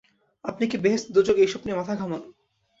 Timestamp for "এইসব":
1.37-1.61